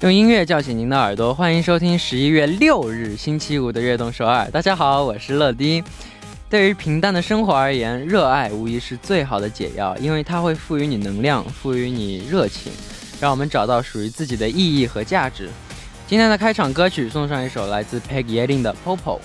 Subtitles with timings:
[0.00, 4.44] 用音乐叫醒您的耳朵，欢迎收听十一月六日星期五的《悦动首尔》。
[4.52, 5.82] 大家好，我是乐迪。
[6.48, 12.70] 对于平淡的生活而言，热爱无疑是最好的解药，因为它会赋予你能量，赋予你热情，
[13.20, 15.48] 让我们找到属于自己的意义和价值。
[16.06, 19.16] 今天的开场歌曲送上一首来自 Peg Yeling 的《Popo》。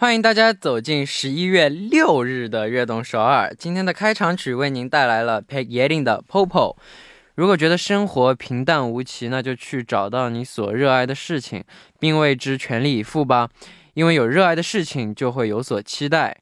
[0.00, 3.54] 欢迎大家走进十一月六日的悦动首尔。
[3.58, 6.74] 今天的开场曲为您带来了 Peg Yeling 的 Popo。
[7.34, 11.62] 如果觉得生活平淡无奇，那就去找到你所热爱的事情，
[11.98, 13.50] 并为之全力以赴吧。
[13.92, 16.34] 因为有热爱的事情，就会有所期待。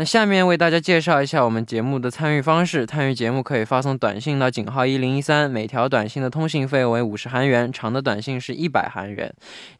[0.00, 2.86] 那下面为大家介绍一下我们节目的参与方式。
[2.86, 9.30] 参与节目可以发送短信到井号一零一三，每条短信的通信费为五十韩元，长的短信是一百韩元。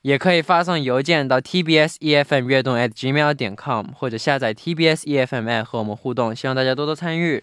[0.03, 6.37] 也可以发送邮件到 tbs efm 悦动 at gmail 点 com，或者下载 tbsefm 和我们互动。
[6.37, 7.43] 希望大家多多参与。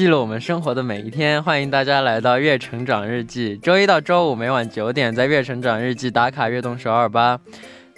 [0.00, 3.58] 记录我们生活的每一天，欢迎大家来到《月成长日记》。
[3.60, 7.38] 周一到周五每晚九点，在《月成长日记》打卡月动首尔吧。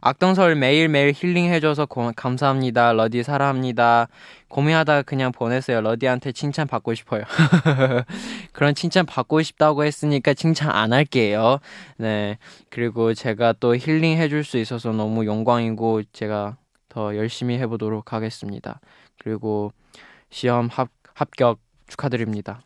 [0.01, 2.93] 악동설 매일매일 힐링해줘서 고, 감사합니다.
[2.93, 4.09] 러디 사랑합니다.
[4.49, 5.81] 고민하다가 그냥 보냈어요.
[5.81, 7.25] 러디한테 칭찬 받고 싶어요.
[8.53, 11.59] 그런 칭찬 받고 싶다고 했으니까 칭찬 안 할게요.
[11.97, 12.39] 네.
[12.71, 16.57] 그리고 제가 또 힐링해줄 수 있어서 너무 영광이고 제가
[16.89, 18.81] 더 열심히 해보도록 하겠습니다.
[19.19, 19.73] 그리고
[20.31, 21.59] 시험 합, 합격
[21.89, 22.63] 축하드립니다.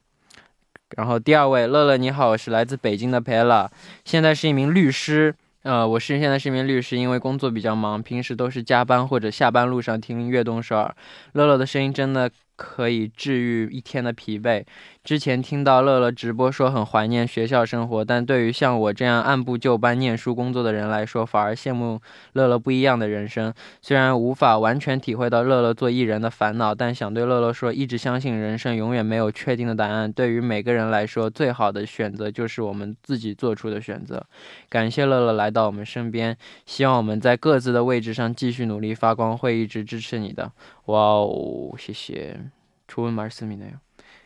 [0.96, 3.70] 然后第二位乐乐你好，我是来自北京的佩拉
[4.04, 5.34] 现在是一名律师。
[5.62, 10.94] 呃，我是现在是一名律师，因为工作比较忙，平时都是加班或者下班路上听悦动首尔。
[11.32, 12.30] 乐乐的声音真的。
[12.58, 14.64] 可以治愈一天的疲惫。
[15.04, 22.00] 之前听到乐乐直播说很怀念学校生活，但对于像我这样按部就班念书工作的人来说，反而羡慕
[22.32, 23.54] 乐乐不一样的人生。
[23.80, 30.12] 虽然无法完全体会到乐乐做艺人的烦恼，但想对乐乐说，一直相信人生永远没有确定的答案。
[30.12, 34.22] 对于每个人来说，最好的选择就是我们自己做出的选择。
[34.68, 36.36] 感谢乐乐来到我们身边，
[36.66, 40.52] 希望我们在各自的位置上继续努力发光，会一直支持你的。
[40.88, 42.40] 哇哦，谢谢。
[42.86, 43.74] 初温马斯米内，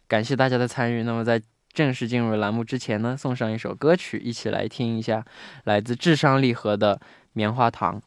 [0.07, 1.03] 感谢大家的参与。
[1.03, 1.43] 那么在
[1.73, 5.25] 正式进入栏目之前呢，送上一首歌曲，一起来听一下，
[5.65, 6.97] 来自智商励合的
[7.33, 8.01] 《棉花糖》。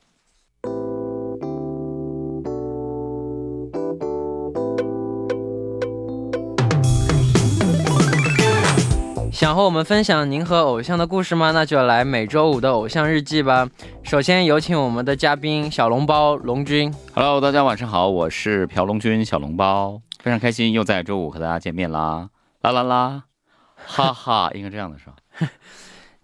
[9.46, 11.52] 想和我们分享您和偶像的故事吗？
[11.52, 13.70] 那就来每周五的偶像日记吧。
[14.02, 16.92] 首先有请我们的嘉宾小笼包龙君。
[17.14, 20.02] Hello，大家晚上好，我是朴龙君小笼包。
[20.18, 22.28] 非常开心，又在周五和大家见面啦！
[22.62, 23.24] 啦啦啦，
[23.76, 25.48] 哈哈， 应该这样的是吧？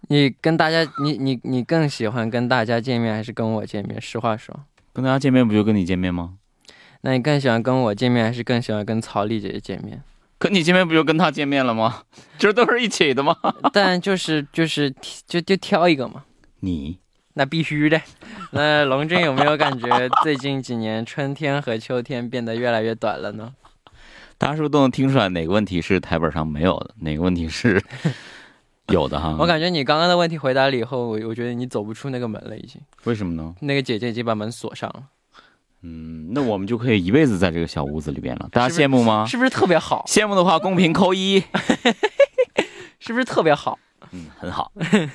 [0.07, 4.01] 你跟大家，你你你更喜欢跟大家见面，还是跟我见面？
[4.01, 4.61] 实话说，
[4.93, 6.37] 跟大家见面不就跟你见面吗？
[7.01, 10.01] 那你更喜欢跟我见面，还是更喜欢跟曹丽姐姐见面？
[10.41, 12.01] 跟你见面不就跟他见面了吗？
[12.39, 13.37] 这都是一起的吗？
[13.71, 14.91] 但就是就是
[15.27, 16.23] 就就挑一个嘛。
[16.61, 16.97] 你
[17.35, 18.01] 那必须的。
[18.49, 23.53] 那龙俊有没有感觉最近几年春天和秋天变得越来越短了呢？
[24.39, 27.79] 大家是不是都能听出来哪个问题是台本上没有的，哪个问题是
[28.87, 29.37] 有的哈？
[29.39, 32.81] 我感觉你刚刚的问题回答了以后，我我觉得你走不出那个门了，已经。
[33.03, 33.53] 为什么呢？
[33.61, 35.03] 那个姐姐已经把门锁上了。
[35.83, 38.47] 嗯，那我们就可以一辈子在这个小屋子里边了。
[38.51, 39.25] 大家羡慕吗？
[39.25, 40.03] 是不是特别好？
[40.07, 41.43] 羡慕的话，公屏扣一。
[42.99, 43.79] 是不是特别好？
[44.11, 44.71] 嗯，很好。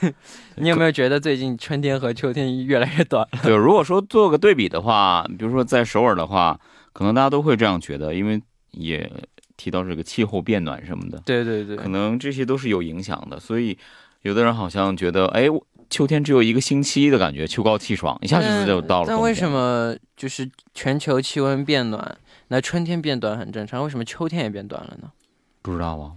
[0.56, 3.40] 你有没有觉得最近春天和秋天越来越短了？
[3.42, 6.58] 对，如果说做个对比的话，比如说在首尔的话，
[6.92, 8.40] 可能大家都会这样觉得，因为。
[8.78, 9.10] 也
[9.56, 13.40] 提到这个气候变暖什么的，对对对可，能这些都是有影响的。
[13.40, 13.78] 所以
[14.20, 19.06] 有的人好像觉得，哎，我秋天只有一个星期的感觉，秋高气爽，一下子就到了。
[19.08, 19.50] 那为什？
[19.50, 22.18] 么就是全球气温变暖，
[22.48, 25.10] 那春天变短很正常，为什么秋天也变短了呢？
[25.62, 26.12] 不知道啊。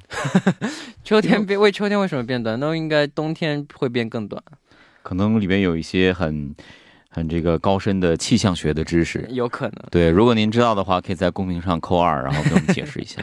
[1.03, 2.59] 秋天变为秋天为什么变短？
[2.59, 4.41] 那应该冬天会变更短，
[5.03, 6.55] 可能里面有一些很
[7.09, 9.25] 很这个高深的气象学的知识。
[9.29, 9.75] 有可能。
[9.91, 13.21] 对，如果您知道的话，可以在公屏上扣二，然后给我们解释一下。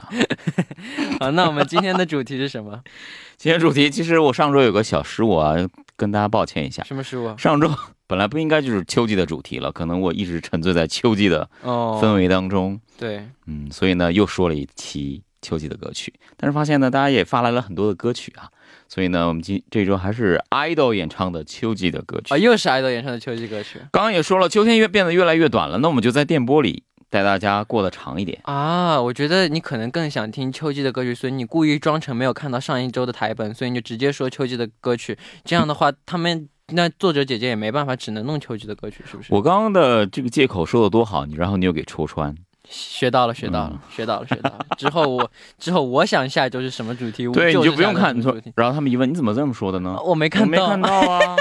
[1.19, 2.83] 好，那我们今天的主题是什么？
[3.37, 5.55] 今天主题其实我上周有个小失误啊，
[5.97, 6.83] 跟大家抱歉一下。
[6.85, 7.37] 什么食物？
[7.39, 7.71] 上周
[8.07, 16.15] 本来不应该就是秋季的主题了，可能我一直沉醉在秋季的哦，氛围当中，对，嗯，所以呢又说了一期秋季的歌曲。
[16.37, 18.49] 但是发现呢，大家也发来了很多的歌曲啊，
[18.89, 22.33] 所以呢，我们今这周还是 idol 演唱的秋季的歌曲。
[22.33, 26.85] 啊，又是 idol 演唱的秋季歌曲刚刚也说了，秋天越变得越来越短了，那我们就在电波里
[27.17, 28.39] 带大家过得长一点。
[28.45, 29.01] 啊！
[29.01, 35.17] 我觉得你可能更想听秋季的歌曲，所以你故意装成没有看到上一周的台本，所以你就直接说秋季的歌曲。
[35.45, 39.33] 这样的话，他们那作者姐姐也没办法，只能弄秋季的歌曲，是不是？
[39.35, 42.35] 我刚刚的这个借口说的多好，你然后你又给戳穿。
[42.69, 44.67] 学到了，学到了，嗯 学到了，学到了。
[44.77, 49.97] 之后我之后我想下一周是什么主题，对，你就就不用看，主题。，然后他们一问你怎么这么说的呢？
[50.05, 51.37] 我没看到，我没看到啊，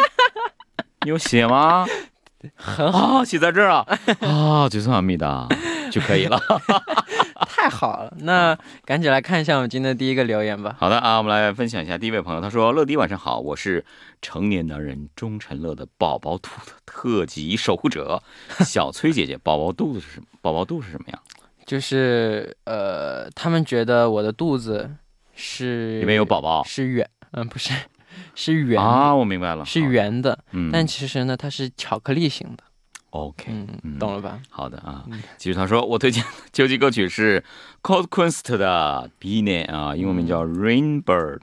[1.04, 1.86] 你有写吗？
[2.56, 3.86] 很好，啊，写在这儿啊
[4.22, 5.48] 啊，就算密的
[5.92, 6.40] 就可以了。
[7.48, 8.14] 太好了。
[8.20, 10.76] 那赶紧来看一下我们今天的第一个留言吧。
[10.80, 13.84] 好的啊，我们来分享一下第一位朋友，他说：“乐迪晚上好，我是
[14.22, 18.22] 成年男人钟晨乐的宝宝兔的特级守护者
[18.60, 19.38] 小崔姐姐。
[19.38, 20.28] 宝宝肚子是什么？
[20.42, 21.20] 宝宝肚是什么样？
[21.66, 24.90] 就是呃，他们觉得我的肚子
[25.34, 27.74] 是里面有宝宝是圆，嗯、不是，
[28.36, 30.38] 是圆，啊，我明白了，是，圆的。
[30.52, 32.64] 嗯，但其实呢，它是巧克力型的。
[33.12, 33.46] OK，
[33.98, 34.40] 懂了吧？
[34.50, 35.22] 好的啊嗯。
[35.38, 37.42] 其实他说我推荐的秋季歌曲是
[37.82, 41.40] Cold Quest 的 b i n e 啊，英文名叫 Rainbird。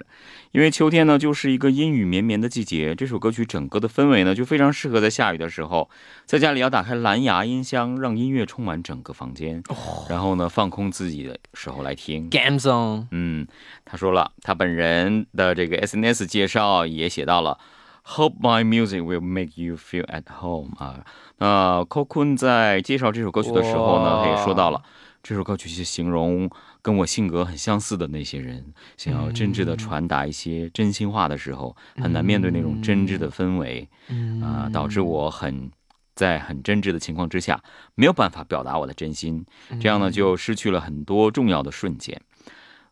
[0.52, 5.88] 因为秋天呢就是一个阴雨绵绵的季节，这首歌曲整个的氛围呢就非常适合在下雨的时候，
[6.26, 9.62] 在家里要打开蓝牙音箱，让音乐充满整个房间，
[10.10, 12.28] 然后呢放空自己的时候来听。
[12.28, 13.46] Game Zone，嗯，
[13.87, 17.58] 他说了，他本人的这个 SNS 介绍也写到了
[18.05, 21.02] ，Hope my music will make you feel at home 啊。
[21.38, 24.82] 那 Cocoon 在介绍这首歌曲的时候呢，也说到了，
[25.22, 26.50] 这首歌曲是形容
[26.82, 35.70] 跟我性格很相似的那些人，想要真挚的传达一些真心话的时候，很难面对那种真挚的氛围嗯啊、导致我很。
[36.14, 37.62] 在很真挚的情况之下，
[37.94, 39.46] 没有办法表达我的真心，
[39.80, 42.20] 这样呢就失去了很多重要的瞬间。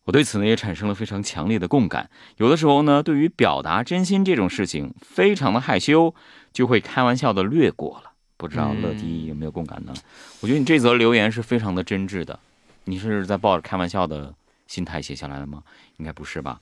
[0.04, 2.08] 我对此呢也产生了非常强烈的共感。
[2.38, 6.14] 有的时候呢，对于表达真心这种事情，非常的害羞，
[6.50, 8.09] 就会开玩笑的略过了。
[8.40, 9.92] 不知道乐迪有没有共感呢？
[10.40, 12.38] 我觉得你这则留言是非常的真挚的。
[12.84, 14.34] 你是在抱着开玩笑的
[14.66, 15.62] 心态写下来的吗？
[15.98, 16.58] 应该不是吧？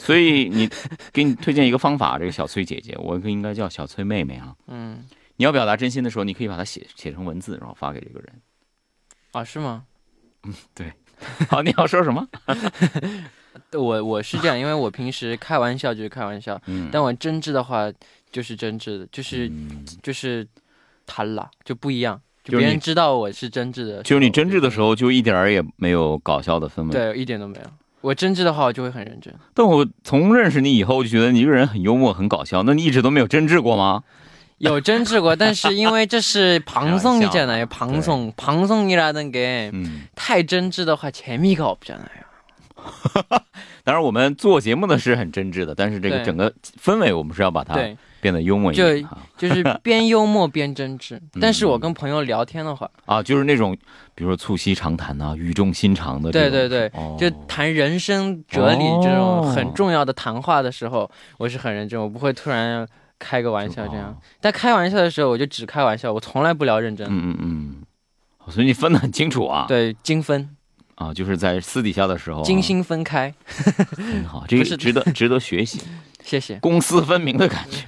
[0.00, 0.68] 所以你
[1.12, 4.54] 给你推荐一个方法，这个小崔姐姐，我应该叫小崔妹妹啊。
[4.66, 5.04] 嗯
[5.36, 8.32] 你要表达真心的时候，你可以把它写写成文字，然后发给这个人。
[9.30, 9.84] 啊是吗？
[10.42, 10.92] 嗯，对
[11.48, 12.28] 好，你要说什么？
[13.72, 17.90] 我我是这样，因为我平时开玩笑就是开玩笑，嗯，但我真挚的话
[18.30, 20.46] 就是真挚的，就是嗯就是
[21.05, 27.63] 谈了就不一样，就就是别人你知道我是真挚的，就是你真挚的时候，就一点儿也没有搞笑的氛围。，对，一点都没有。
[28.01, 29.33] 我真挚的话，我就会很认真。
[29.53, 32.63] 但我从认识你以后，我就觉得你这个人很幽默、很搞笑。
[32.63, 34.03] 那你一直都没有真挚过吗？
[34.59, 37.67] 有真挚过，但是因为这是방송이잖아요。
[37.67, 42.25] 开玩 방송방송이라는게 嗯，太真挚的话，재미가없잖아요。
[43.83, 46.51] 当然我们做节目的是很真挚的，但是这个对整个
[46.81, 49.04] 氛围，我们是要把它对， 变得幽默一点
[49.36, 51.16] 就 就是边幽默边真挚。
[51.16, 53.76] 嗯但是我跟朋友聊天的话，啊，就是那种
[54.14, 56.30] 比如说促膝长谈呐、语重心长的。
[56.30, 62.86] 对对对，哦就谈人生哲理这种哦很重要的谈话的时候，我是很认真，我不会突然
[63.18, 64.16] 开个玩笑这样哦。
[64.40, 67.04] 但开玩笑的时候，我就只开玩笑，我从来不聊认真。
[67.10, 67.82] 嗯嗯嗯，
[68.52, 69.64] 所以你分得很清楚啊。
[69.66, 70.48] 对，精分，
[70.94, 73.34] 啊，就是在私底下的时候、啊，精心分开。
[73.96, 75.80] 很好，这个 是值得值得学习，
[76.22, 76.58] 谢谢。
[76.60, 77.86] 公私分明的感觉。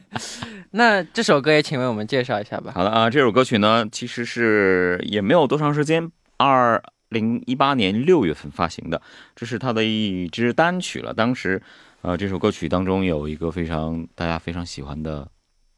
[0.72, 2.72] 那这首歌也请为我们介绍一下吧。
[2.74, 9.02] 好的啊，这首歌曲呢，其实是也没有多长时间，二零一八年六月份发行的，
[9.34, 11.12] 这是他的一支单曲了。
[11.12, 11.60] 当时，
[12.02, 15.28] 呃，这首歌曲当中有一个非常大家非常喜欢的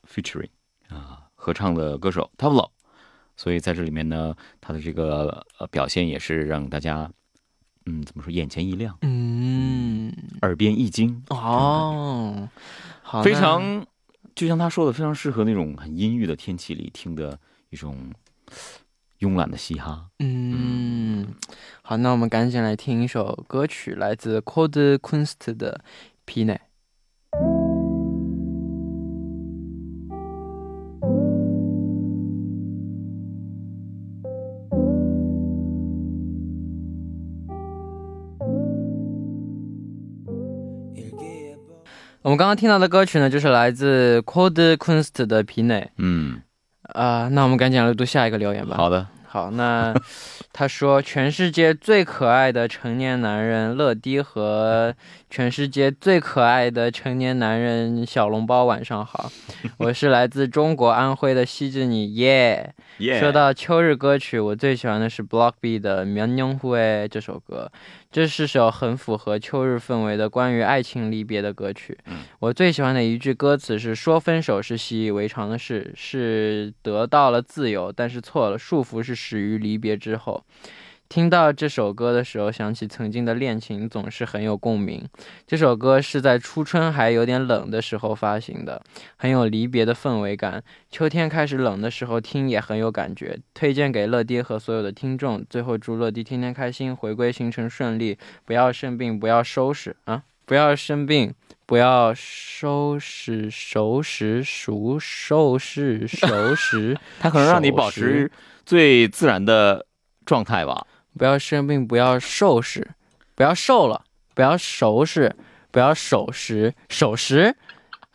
[0.06, 0.50] featuring
[0.90, 2.68] 啊、合唱的歌手 Tablo，
[3.34, 7.10] 所以在这里面呢，他的这个呃表现也是让大家，
[7.86, 10.12] 嗯，怎么说，眼前一亮，嗯，
[10.42, 12.48] 耳边一惊，哦，
[13.02, 13.84] 好，非常，
[14.34, 17.38] 就像他说的，非常适合那种很阴郁的天气里听的
[17.70, 18.12] 一种
[19.20, 20.08] 慵懒的嘻哈。
[20.18, 21.26] 嗯，
[21.82, 25.82] 好，那我们赶紧来听一首歌曲，来自 Cold Kunst 的
[26.24, 26.54] 《皮内》。
[42.32, 45.80] 们刚刚听到的歌曲呢，就是来自 Cold Kunst 的《皮内》。
[45.98, 46.40] 嗯，
[46.94, 48.74] 啊、那我们赶紧来读下一个留言吧。
[48.78, 49.94] 好的，好，那
[50.50, 54.94] 他说，全世界最可爱的成年男人乐迪和
[55.28, 59.30] 全世界最可爱的成年男人小笼包，晚上好，
[59.76, 63.20] 我是来自中国安徽的西子你，耶、耶。
[63.20, 67.70] 说到秋日歌曲，我最喜欢的是 Block B 的《绵牛户诶》这首歌，
[68.12, 71.96] 这是首很符合秋日氛围的关于爱情离别的歌曲。
[72.06, 80.44] 嗯我最喜欢的一句歌词是：“说分手是习以为常的事，是得到了自由，但是错了，束缚是始于离别之后。”
[81.12, 85.06] 听到这首歌的时候，想起曾经的恋情，总是很有共鸣。
[85.46, 88.82] 这首歌是在初春还有点冷的时候发行的，
[89.16, 90.64] 很有离别的氛围感。
[90.90, 95.44] 秋天开始冷的时候听也很有感觉，推荐给乐迪和所有的听众。
[95.50, 98.16] 最后祝乐迪天天开心，回归行程顺利，
[98.46, 101.34] 不要生病，不要收拾啊，不要生病，
[101.66, 108.32] 不要收拾熟食熟收拾熟食，它 可能让你保持
[108.64, 109.84] 最自然的
[110.24, 110.86] 状态吧。
[111.18, 112.90] 不要生病，不要瘦食，
[113.34, 114.04] 不要瘦了，
[114.34, 115.34] 不要熟食，
[115.70, 117.56] 不要守时守时，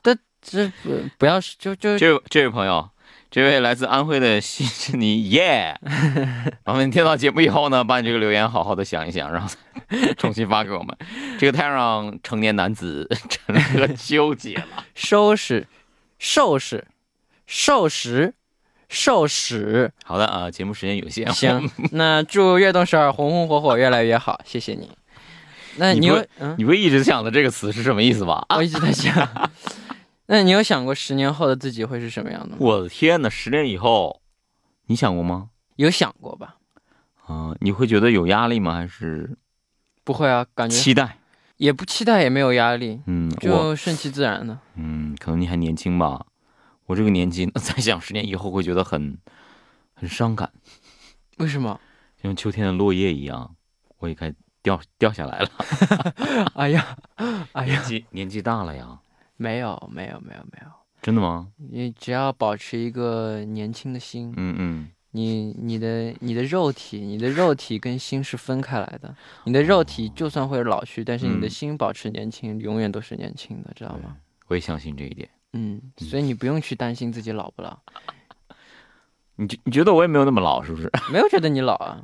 [0.03, 2.89] 这这不不要就就这位这位朋友，
[3.29, 5.79] 这位来自安徽的西之尼，耶！
[6.65, 9.49] 我们听到节目以后呢，把你这个留言好好的想一想，然后
[10.17, 10.97] 重新发给我们。
[11.37, 14.85] 这个太让成年男子成了个纠结了。
[14.95, 15.67] 收拾
[16.17, 16.87] 收拾
[17.45, 18.33] 收拾
[18.89, 19.91] 收拾。
[20.03, 24.89] 好的啊，节目时间有限，行， 那祝悦动十二红红火火越来越好，谢谢你。
[25.77, 26.25] 那你不
[26.57, 28.43] 你会一直想的这个词是什么意思吧？
[28.49, 29.13] 啊我一直在想，
[30.27, 32.57] 那你有想过十年后的自己会是什么样的吗？
[32.59, 34.21] 我的天呐，十年以后，
[34.87, 35.49] 你想过吗？
[35.75, 36.55] 有想过吧？
[37.27, 38.73] 啊、你会觉得有压力吗？
[38.73, 39.37] 还是
[40.03, 41.17] 不会啊，感觉期待？
[41.57, 44.57] 也不期待，也没有压力，嗯，就顺其自然的。
[44.75, 46.25] 嗯，可能你还年轻吧。
[46.87, 49.17] 我这个年纪再想十年以后，会觉得很
[49.93, 50.51] 很伤感，
[51.37, 51.79] 为什么？
[52.17, 53.55] 就像秋天的落叶一样，
[53.99, 55.49] 我也该掉掉下来了。
[56.55, 56.97] 哎呀，
[57.51, 58.99] 哎呀年，纪年纪大了呀，
[59.35, 60.71] 没有，没有，没有，没有。
[61.01, 61.49] 真的吗？
[61.57, 69.15] 你只要保持一个年轻的心，嗯嗯，你你的你的肉体，你的肉体跟心是分开来的。
[69.43, 74.17] 你的肉体就算会老去，但是你的嗯心保持年轻，永远都是年轻的，知道吗？
[74.47, 75.29] 我也相信这一点。
[75.57, 77.79] 嗯，所以你不用去担心自己老不老，
[79.37, 80.91] 你觉你觉得我也没有那么老，是不是？
[81.11, 82.01] 没有觉得你老啊。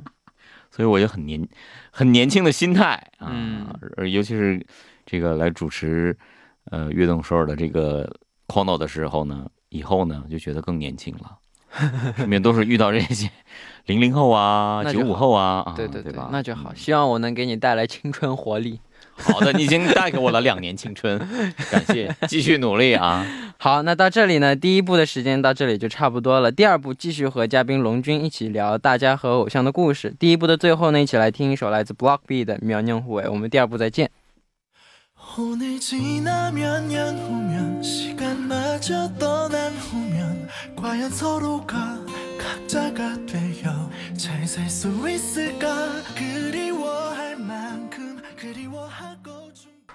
[0.70, 1.46] 所以我就很年
[1.92, 4.64] 很年轻的心态啊，嗯而尤其是
[5.06, 6.16] 这个来主持
[6.72, 8.12] 呃悦动首尔的这个
[8.48, 11.38] Kono 的时候呢，以后呢就觉得更年轻了，
[12.18, 13.30] 身边都是遇到这些
[13.86, 16.28] 零零后啊、九五后啊，啊对对对吧？
[16.32, 16.72] 那就好。
[16.72, 18.80] 嗯希望我能给你带来青春活力。
[19.15, 21.19] 好的，你已经带给我了两年青春，
[21.69, 23.25] 感谢，继续努力啊！
[23.57, 26.49] 好，那到这里呢，第一部的时间到这里就差不多了。
[26.49, 30.15] 第二部继续和嘉宾龙君一起聊大家和偶像的故事。
[30.17, 33.23] 第一部的最后呢，一起来听一首来自 Block B 的《苗娘虎尾》。
[33.31, 34.09] 我们第二部再见。
[35.37, 41.99] 오늘 지나면 년 후면 시간마저 떠난 후면 과연 서로가
[42.37, 45.67] 각자가 되어 잘 살 수 있을까
[46.15, 48.12] 그리워할 만큼 그리워하고 중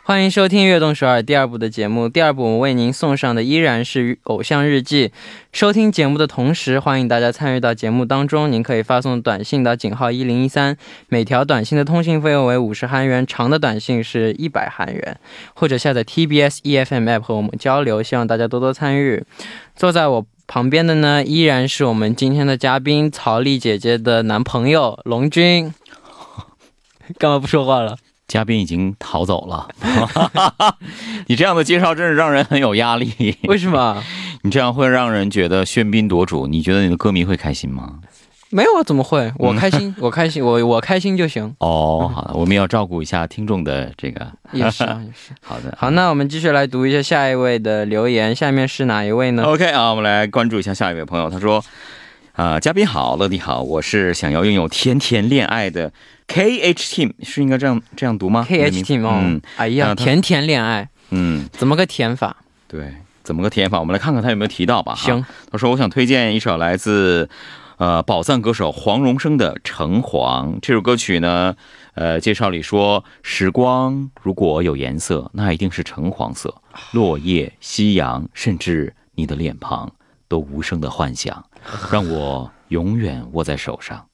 [0.10, 2.10] 欢迎收听《悦动首尔》第二部的节目。
[2.10, 5.10] 第二部我们为您送上的依然是《偶像日记》。
[5.54, 8.52] 收听节目的同时，欢迎大家参与到节目当中。
[8.52, 10.76] 您可以发送短信到井号一零一三，
[11.10, 15.20] 每条短信的通信费用为五十韩元，长的短信是一百韩元。
[15.54, 19.24] 或者下载 TBS EFM app 和我们交流，希望大家多多参与。
[19.76, 25.72] 坐在我旁边的呢，依然是我们今天的嘉宾曹丽姐姐的男朋友龙君。
[27.20, 27.96] 干嘛不说话了？
[28.30, 29.68] 嘉宾已经逃走了，
[31.28, 33.36] 你这样的介绍真是让人很有压力。
[33.50, 34.02] 为什么？
[34.44, 37.96] 你这样会让人觉得喧宾夺主，你觉得你的歌迷会开心吗？
[38.52, 39.32] 没有啊，怎么会？
[39.38, 41.54] 我开心，我开心，我我开心就行。
[41.60, 44.28] 哦，好的，我们要照顾一下听众的这个。
[44.54, 45.34] 也是啊，也是。
[45.42, 48.34] 好的，好，那我们继续来读一下下一位的留言。
[48.34, 51.64] 下面是哪一位呢？OK 啊，我们来关注一下下一位朋友，他说
[52.34, 55.92] ：“啊、嘉宾好，乐迪好，我是想要拥有甜甜恋爱的
[56.30, 59.42] KH Team，是应该这样这样读吗？K H Team 哦，嗯。
[59.58, 62.38] 哎呀，甜甜恋爱，嗯，怎么个甜法？
[62.68, 62.94] 对，
[63.24, 63.80] 怎么个甜法？
[63.80, 64.94] 我们来看看他有没有提到吧。
[64.96, 67.28] 行，他说我想推荐一首来自
[67.78, 71.56] 呃，宝藏歌手黄荣生的《橙黄》这首歌曲呢，
[71.96, 79.92] 呃，介绍里说，时光如果有颜色，那一定是橙黄色，落叶、夕阳，甚至你的脸庞，
[80.28, 81.46] 都无声的幻想，
[81.92, 84.06] 让我永远握在手上，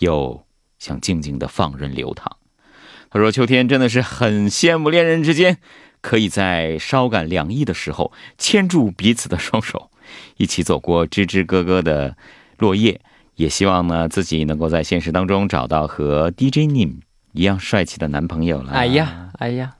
[0.00, 0.44] 又
[0.82, 2.38] 想静静的放任流淌。
[3.08, 5.58] 他说，秋天真的是很羡慕恋人之间，
[6.00, 9.92] 可以在稍感凉意的时候，牵住彼此的双手，
[10.38, 12.16] 一起走过枝枝咯咯的
[12.58, 13.00] 落叶。
[13.36, 16.96] 也希望呢，自己能够在现实当中找到和 DJ Nim
[17.30, 18.72] 一样帅气的男朋友了。
[18.72, 19.76] 哎呀，哎呀，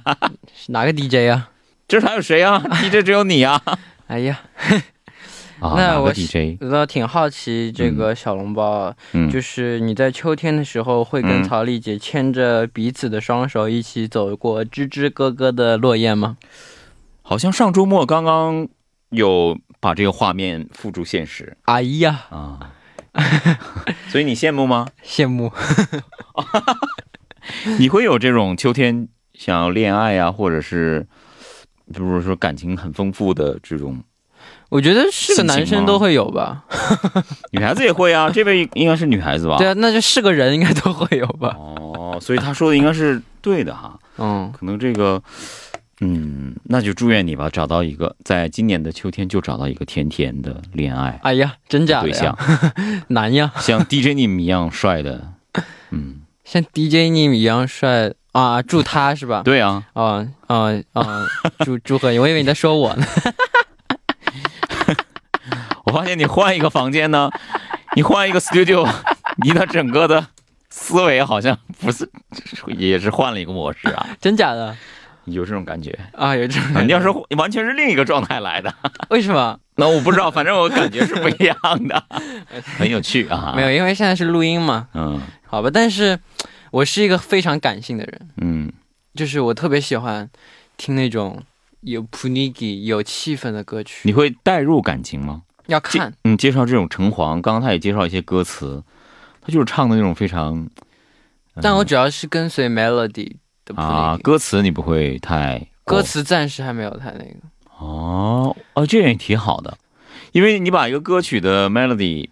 [0.68, 1.50] 哪个 DJ 啊？
[1.86, 3.60] 这还有谁啊？DJ 只有你啊！
[4.06, 4.40] 哎呀，
[5.60, 6.12] 啊，那我？
[6.60, 16.36] 我倒挺好奇这个小笼包，嗯，就是你在秋天的时候会跟嗯曹丽姐牵着彼此的双手一起走过吱吱咯咯的落叶吗？
[17.22, 18.66] 好像上周末刚刚
[19.10, 22.72] 有把这个画面付诸现实哎呀，啊。
[24.08, 24.86] 所以你羡慕吗？
[25.04, 25.52] 羡慕。
[27.78, 31.06] 你会有这种秋天想要恋爱啊，或者是，
[31.92, 34.00] 比如说感情很丰富的这种，
[34.70, 36.64] 我觉得是个男生都会有吧？
[37.52, 38.30] 女孩子也会啊。
[38.32, 39.58] 这位应该是女孩子吧？
[39.58, 41.54] 对啊，那就是个人应该都会有吧？
[41.58, 43.98] 哦，所以他说的应该是对的哈。
[44.18, 45.20] 嗯，可能这个，
[46.00, 52.72] 嗯，那就祝愿你吧，找到一个在今年的秋天就找到一个甜甜的恋爱哎呀，真假的对象呀？，
[53.08, 55.32] 难呀，像 DJ 你们一样帅的。
[55.90, 58.62] 嗯，像 DJ 你一样帅啊！
[58.62, 59.42] 祝他是吧？
[59.44, 61.26] 对啊，啊啊啊！
[61.64, 63.04] 祝祝贺你，我以为你在说我呢。
[65.90, 67.28] 我发现你换一个房间呢，
[67.96, 68.88] 你换一个 studio，
[69.42, 70.24] 你的整个的
[70.68, 72.08] 思维好像不是，
[72.78, 74.76] 也是换了一个模式啊，真假的
[75.24, 75.98] 有这种感觉。
[76.12, 76.36] 啊？
[76.36, 76.86] 有这种啊感觉？
[76.86, 78.72] 你要是完全是另一个状态来的，
[79.08, 79.58] 为什么？
[79.74, 81.56] 那我不知道，反正我感觉是不一样
[81.88, 82.04] 的，
[82.78, 83.52] 很有趣啊。
[83.56, 85.68] 没有，，因为现在是录音嘛，嗯好吧。
[85.72, 86.20] 但是
[86.70, 88.72] 我是一个非常感性的人，嗯，
[89.16, 90.30] 就是我特别喜欢
[90.76, 91.42] 听那种
[91.80, 94.02] 有 punigi 有气氛的歌曲。
[94.04, 95.42] 你会带入感情吗？
[95.66, 98.82] 介要看，嗯，介绍这种橙黄，刚刚他也介绍一些歌词，
[99.40, 100.70] 他就是唱的那种非常，嗯
[101.62, 107.34] 但我主要是跟随 melody 的啊，歌词你不会太歌词暂时还没有太那个。
[107.78, 109.76] 哦哦，这也挺好的，
[110.32, 112.28] 因为你把一个歌曲的 melody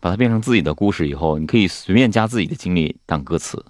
[0.00, 3.64] 把它变成自己的故事以后，你可以随便加自己的经历当歌词。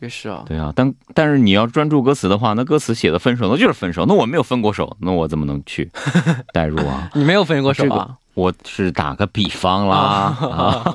[0.00, 4.04] 也是啊，对啊，但但是你要专注歌词的话，那歌词写的分手，那就是分手。
[4.06, 5.90] 那我没有分过手，那我怎么能去
[6.52, 7.08] 代入啊？
[7.14, 8.16] 你没有分过手这啊？
[8.34, 9.96] 我是打个比方啦。
[9.96, 10.88] 啊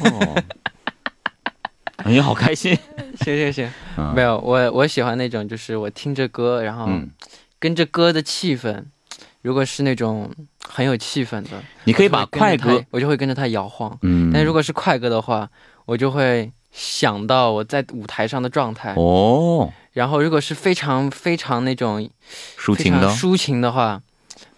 [0.00, 0.42] 哦，
[2.04, 2.76] 哎呀，好开心。
[3.20, 7.10] 行行行，嗯没有，我我喜欢那种，就是我听着歌，然后嗯，
[7.58, 8.84] 跟着歌的气氛，
[9.42, 10.30] 如果是那种
[10.66, 13.98] 很有气氛的，你可以把快歌，，我就会跟着它摇晃。
[14.02, 15.50] 嗯，但如果是快歌的话，
[15.84, 18.94] 我就会想到我在舞台上的状态。
[18.96, 22.08] 哦，然后如果是非常非常那种
[22.58, 24.00] 抒情的抒情的话，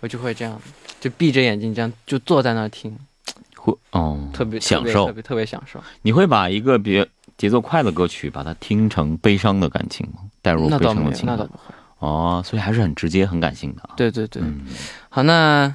[0.01, 0.61] 我就会这样，
[1.01, 2.97] 就闭着眼睛这样就坐在那儿听，
[3.57, 5.83] 会哦，特别享受特别特别享受。
[6.03, 10.21] 你会把一个比较节奏快的歌曲，把它听成悲伤的感情吗？
[10.43, 11.75] 带入悲伤的情感那倒不会。
[11.99, 13.90] 哦，所以还是很直接、很感性的啊。
[13.97, 14.66] 对对对，嗯，
[15.09, 15.75] 好，那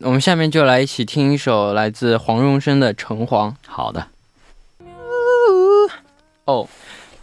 [0.00, 4.08] 我们下面就来一起听一首来自黄荣生的《城隍》好的，
[6.44, 6.68] 哦。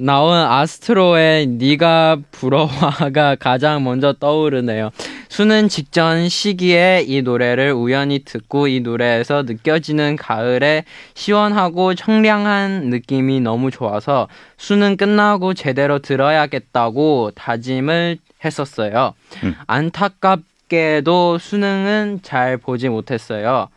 [0.00, 4.90] 나온 아스트로의 네가 부러워가 가장 먼저 떠오르네요.
[5.28, 10.84] 수능 직전 시기에 이 노래를 우연히 듣고 이 노래에서 느껴지는 가을의
[11.14, 19.12] 시원하고 청량한 느낌이 너무 좋아서 수능 끝나고 제대로 들어야겠다고 다짐을 했었어요.
[19.44, 19.54] 음.
[19.66, 23.68] 안타깝게도 수능은 잘 보지 못했어요.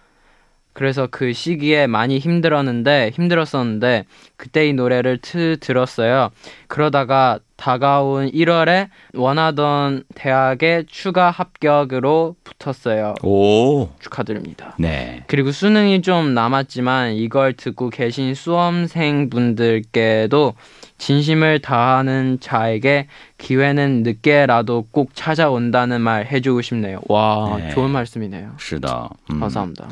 [0.74, 4.06] 그래서 그 시기에 많이 힘들었는데 힘들었었는데
[4.38, 6.30] 그때 이 노래를 트, 들었어요.
[6.68, 13.14] 그러다가 다가온 1월에 원하던 대학에 추가 합격으로 붙었어요.
[13.24, 14.76] 오 축하드립니다.
[14.80, 15.24] 네.
[15.28, 20.54] 그리고 수능이 좀 남았지만 이걸 듣고 계신 수험생분들께도
[20.98, 23.08] 진심을 다하는 자에게
[23.38, 27.00] 기회는 늦게라도 꼭 찾아온다는 말 해주고 싶네요.
[27.08, 27.70] 와 네.
[27.72, 28.56] 좋은 말씀이네요.
[28.60, 29.40] 是的, 음.
[29.40, 29.88] 감사합니다.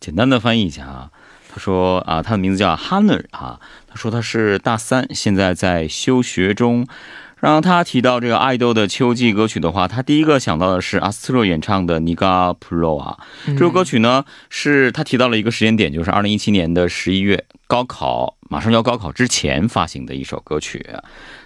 [0.00, 1.10] 简单的翻译一下啊。
[1.50, 3.58] 他说啊，他的名字叫 Hanner 啊。
[3.86, 6.86] 他说他是大三，现在在休学中。
[7.40, 13.16] 让他提到这个爱豆的秋季歌曲的话，他第一个想到的是阿斯特洛演唱的《尼嘎普罗》啊。
[13.46, 20.84] 这首歌曲呢，是他提到了一个时间点，就是二零一七年的十一月，高考马上要高考之前发行的一首歌曲。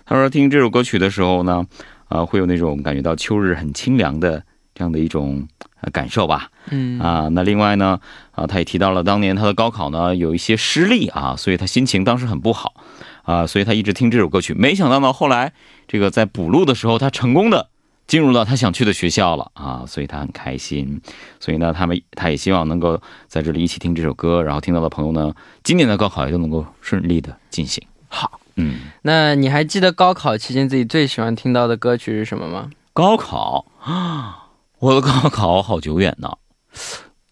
[0.06, 1.66] 他说听这首歌曲的时候呢，
[2.08, 4.42] 呃，会有那种感觉到秋日很清凉的
[4.82, 5.46] 这样的一种
[5.92, 6.50] 感受吧。
[6.70, 8.00] 嗯啊，那另外呢，
[8.32, 12.74] 啊，他也提到了当年他的高考呢有一些失利啊，所以他心情当时很不好
[13.22, 14.52] 啊，所以他一直听这首歌曲。
[14.54, 15.52] 没想到呢，后来
[15.86, 17.68] 这个在补录的时候，他成功的
[18.08, 21.00] 进入到他想去的学校了啊，所以他很开心。
[21.38, 27.80] 所以呢，他们他也希望能够在这里一起听这首歌，然后听到的朋友呢，今年的高考也都能够顺利的进行。
[28.08, 32.70] 好，嗯，那你还记得高考期间自己最喜欢听到的歌曲是什么吗？
[32.92, 34.41] 高考啊，
[34.82, 36.32] 我的高考好久远呢。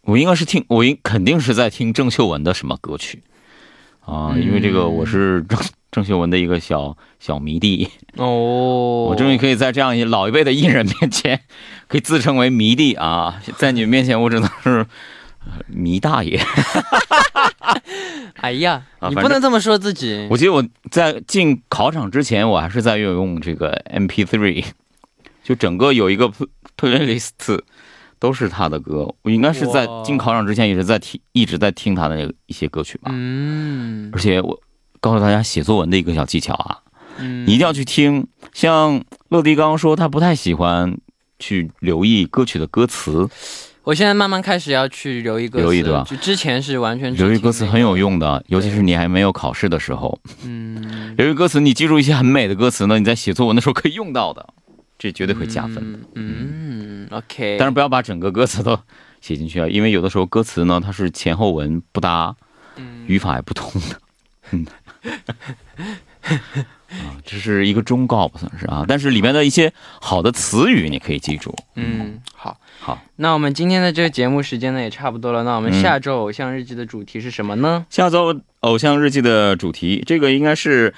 [0.02, 3.24] 我应该是听，我应肯定是在听郑秀文的什么歌曲
[4.06, 4.36] 啊？
[4.38, 5.58] 因为这个我是郑
[5.90, 11.40] 郑秀文的一个小小迷弟，哦，我终于可以在这样一老一辈的艺人面前，
[11.88, 13.42] 可以自称为迷弟啊！
[13.56, 14.86] 在你们面前，我只能是
[15.44, 16.40] 呃迷大爷。
[18.38, 20.28] 哎呀，你不能这么说自己。
[20.30, 24.66] 我记得我在进考场之前，我还是在用这个 MP3，
[25.42, 26.30] 就整个有一个
[26.80, 27.60] playlist
[28.18, 29.12] 都是他的歌。
[29.22, 33.10] 我应该是在进考场之前也是在听，一直在听他的那一些歌曲吧。
[33.12, 34.58] 嗯而且我
[35.00, 36.78] 告诉大家写作文的一个小技巧啊，
[37.18, 38.26] 嗯你一定要去听。
[38.52, 40.96] 像乐迪刚刚说，他不太喜欢
[41.38, 43.28] 去留意歌曲的歌词，
[43.84, 47.96] 我现在慢慢开始要去留意歌词，留意对吧就之前是完全留意歌词很有。
[47.96, 50.18] 用的，尤其是你还没有考试的时候。
[50.44, 54.46] 嗯，留意歌词，你记住一些很美的歌词呢，你在写作文的时候可以用到的，
[55.00, 55.98] 这绝对会加分的。
[56.14, 57.56] 嗯嗯，OK。
[57.58, 58.78] 但是不要把整个歌词都
[59.22, 62.36] 写进去啊，因为有的时候歌词呢，它是前后文不搭，
[62.76, 64.00] 嗯语法也不通的。
[64.52, 64.66] 嗯，
[66.90, 68.84] 啊，这是一个忠告吧，算是啊。
[68.86, 71.56] 但是里面的一些好的词语你可以记住。
[71.76, 72.60] 嗯，好。
[72.82, 77.84] 好，那我们今天的这个节目时间呢也差不多了，那我们嗯下周偶像日记的主题是什么呢？
[77.90, 80.94] 下周偶像日记的主题，这个应该是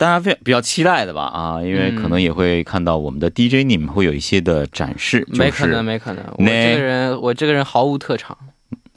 [0.00, 6.24] 大家非比较期待的吧啊因为可能也会看到我们的 dj 你们会有一些的展示没可能没可能。
[6.38, 8.34] 我这个人我这个人毫无特长。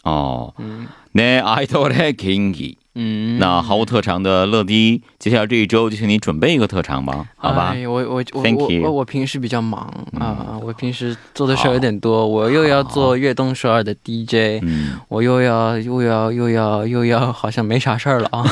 [0.03, 0.53] 哦。
[0.59, 0.87] 嗯。
[1.11, 3.37] 那 kinky 嗯。
[3.37, 7.75] 那毫无特长的乐迪接下来这一周就请你准备一个特长吧好吧？
[7.85, 14.61] 我我我我平时比较忙啊我平时做的事儿有点多我又要做悦动首尔的 dj
[15.09, 18.45] 我又要又要又要又要好像没啥事儿了啊。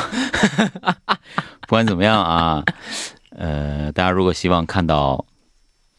[1.72, 2.62] 不管怎么样啊，
[3.34, 5.24] 呃，大家如果希望看到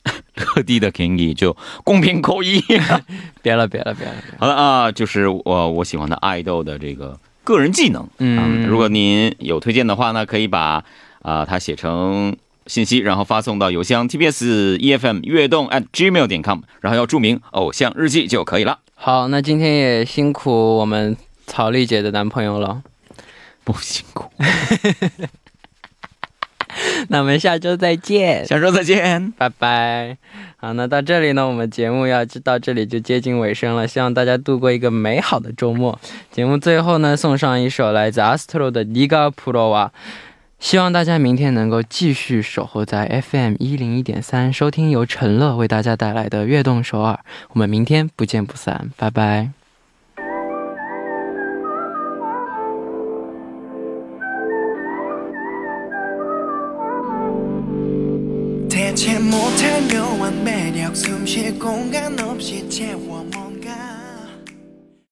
[0.56, 2.62] 乐迪的 Kingy，就公屏扣一。
[3.42, 8.08] 别了别了别了，好了啊，就是我我喜欢的爱豆的这个个人技能。
[8.20, 10.84] 嗯如果您有推荐的话呢，可以把
[11.24, 18.78] 啊、它写成信息，然后发送到邮箱 tbs efm 悦动 at gmail 点 com，然后要注明偶像日记就可以了。
[18.94, 22.84] 好，那今天也辛苦我们曹丽姐的男朋友了，
[23.64, 24.30] 不辛苦，
[27.10, 28.46] 那我们下周再见。
[28.46, 29.32] 下周再见。
[29.38, 30.18] 拜拜。
[30.58, 36.00] 好，那到这里呢，我们节目要到这里就接近尾声了，希望大家度过一个美好的周末。
[36.32, 39.88] 节目最后呢，送上一首来自 Astro 的《尼嘎普罗瓦》，
[40.60, 47.14] 希望大家明天能够继续守候在 FM 一零一点三，收听由陈乐为大家带来的《悦动首尔》。
[47.50, 49.63] 我们明天不见不散，拜拜。
[61.64, 63.23] 공간 없이 채워